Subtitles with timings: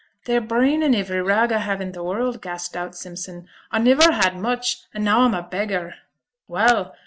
[0.25, 4.35] 'They're brennin' ivery rag I have i' t' world,' gasped out Simpson: 'I niver had
[4.35, 5.93] much, and now I'm a beggar.'
[6.47, 6.95] 'Well!